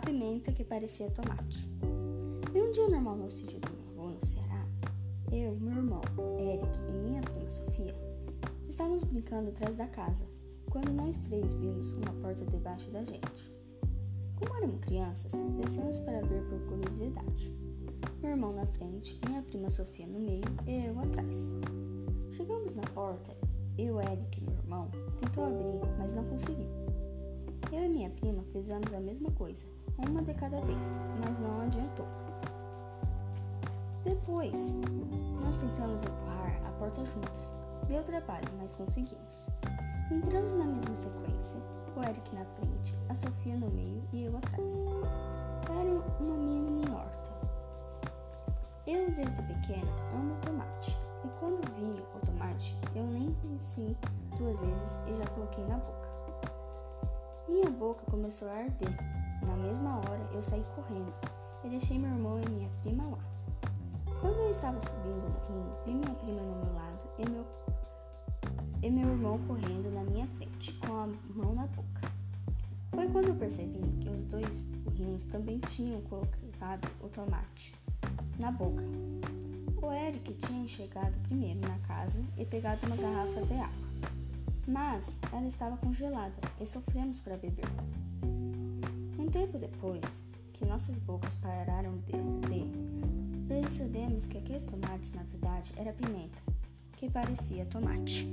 que 0.00 0.64
parecia 0.64 1.08
tomate. 1.10 1.68
E 2.52 2.60
um 2.60 2.70
dia 2.72 2.88
normal 2.88 3.16
no 3.16 3.30
sítio 3.30 3.60
do 3.60 3.70
meu 3.70 4.04
avô, 4.04 4.14
no 4.14 4.26
Ceará, 4.26 4.66
eu, 5.30 5.54
meu 5.60 5.76
irmão, 5.76 6.00
Eric 6.38 6.78
e 6.88 7.08
minha 7.08 7.22
prima 7.22 7.48
Sofia 7.48 7.94
estávamos 8.68 9.04
brincando 9.04 9.50
atrás 9.50 9.76
da 9.76 9.86
casa, 9.86 10.24
quando 10.68 10.92
nós 10.92 11.16
três 11.18 11.46
vimos 11.54 11.92
uma 11.92 12.12
porta 12.20 12.44
debaixo 12.44 12.90
da 12.90 13.04
gente. 13.04 13.54
Como 14.36 14.56
éramos 14.56 14.80
crianças, 14.80 15.30
descemos 15.62 15.98
para 15.98 16.22
ver 16.22 16.42
por 16.48 16.58
curiosidade. 16.66 17.52
Meu 18.20 18.32
irmão 18.32 18.52
na 18.52 18.66
frente, 18.66 19.18
minha 19.28 19.42
prima 19.42 19.70
Sofia 19.70 20.08
no 20.08 20.18
meio 20.18 20.42
e 20.66 20.86
eu 20.86 20.98
atrás. 20.98 21.36
Chegamos 22.32 22.74
na 22.74 22.82
porta, 22.82 23.30
eu, 23.78 24.00
Eric 24.00 24.38
e 24.38 24.40
meu 24.40 24.54
irmão 24.54 24.90
tentou 25.20 25.44
abrir, 25.44 25.88
mas 25.98 26.12
não 26.12 26.24
conseguiu. 26.24 26.66
Eu 27.70 27.84
e 27.84 27.88
minha 27.88 28.10
prima 28.10 28.42
fizemos 28.52 28.92
a 28.92 28.98
mesma 28.98 29.30
coisa, 29.30 29.64
uma 29.98 30.22
de 30.22 30.34
cada 30.34 30.60
vez, 30.60 30.78
mas 31.20 31.38
não 31.40 31.60
adiantou. 31.62 32.06
Depois, 34.04 34.74
nós 35.42 35.56
tentamos 35.56 36.02
empurrar 36.02 36.60
a 36.66 36.70
porta 36.78 37.04
juntos. 37.04 37.52
Deu 37.88 38.02
trabalho, 38.02 38.48
mas 38.58 38.72
conseguimos. 38.72 39.48
Entramos 40.10 40.52
na 40.54 40.64
mesma 40.64 40.94
sequência, 40.94 41.60
o 41.96 42.02
Eric 42.02 42.34
na 42.34 42.44
frente, 42.44 42.94
a 43.08 43.14
Sofia 43.14 43.56
no 43.56 43.70
meio 43.70 44.02
e 44.12 44.24
eu 44.24 44.36
atrás. 44.36 44.62
Era 45.70 45.90
uma 46.20 46.36
mini 46.36 46.84
horta. 46.90 47.30
Eu, 48.86 49.10
desde 49.12 49.42
pequena, 49.42 49.90
amo 50.14 50.36
tomate. 50.42 50.96
E 51.24 51.28
quando 51.40 51.66
vi 51.74 52.02
o 52.14 52.26
tomate, 52.26 52.76
eu 52.94 53.04
nem 53.04 53.32
pensei 53.34 53.96
duas 54.36 54.60
vezes 54.60 54.98
e 55.06 55.14
já 55.14 55.26
coloquei 55.28 55.64
na 55.64 55.78
boca. 55.78 56.08
Minha 57.48 57.70
boca 57.70 58.02
começou 58.10 58.48
a 58.48 58.52
arder. 58.52 59.23
Na 59.46 59.56
mesma 59.56 59.98
hora, 59.98 60.28
eu 60.32 60.42
saí 60.42 60.64
correndo 60.74 61.12
e 61.64 61.68
deixei 61.68 61.98
meu 61.98 62.10
irmão 62.10 62.40
e 62.40 62.50
minha 62.50 62.70
prima 62.82 63.04
lá. 63.04 63.18
Quando 64.20 64.36
eu 64.36 64.50
estava 64.50 64.80
subindo 64.80 65.28
no 65.28 65.46
rio, 65.46 65.84
vi 65.84 65.94
minha 65.94 66.14
prima 66.14 66.42
no 66.42 66.64
meu 66.64 66.74
lado 66.74 67.00
e 67.18 67.30
meu, 67.30 67.46
e 68.82 68.90
meu 68.90 69.08
irmão 69.08 69.38
correndo 69.46 69.92
na 69.92 70.02
minha 70.04 70.26
frente, 70.28 70.72
com 70.74 70.94
a 70.94 71.08
mão 71.34 71.54
na 71.54 71.66
boca. 71.66 72.00
Foi 72.94 73.08
quando 73.08 73.28
eu 73.28 73.34
percebi 73.34 73.80
que 74.00 74.08
os 74.08 74.24
dois 74.24 74.62
burrinhos 74.62 75.24
também 75.26 75.58
tinham 75.58 76.00
colocado 76.02 76.88
o 77.02 77.08
tomate 77.08 77.74
na 78.38 78.50
boca. 78.50 78.82
O 79.82 79.92
Eric 79.92 80.32
tinha 80.34 80.66
chegado 80.66 81.18
primeiro 81.24 81.60
na 81.60 81.78
casa 81.80 82.22
e 82.38 82.44
pegado 82.46 82.86
uma 82.86 82.96
garrafa 82.96 83.42
de 83.42 83.54
água, 83.54 83.88
mas 84.66 85.18
ela 85.30 85.46
estava 85.46 85.76
congelada 85.76 86.34
e 86.60 86.66
sofremos 86.66 87.20
para 87.20 87.36
beber. 87.36 87.66
Tempo 89.34 89.58
depois, 89.58 90.00
que 90.52 90.64
nossas 90.64 90.96
bocas 90.96 91.34
pararam 91.34 91.98
de, 92.06 92.12
de 92.46 93.48
percebemos 93.48 94.26
que 94.26 94.38
aqueles 94.38 94.64
tomates 94.64 95.10
na 95.10 95.24
verdade 95.24 95.72
era 95.76 95.92
pimenta, 95.92 96.40
que 96.96 97.10
parecia 97.10 97.66
tomate. 97.66 98.28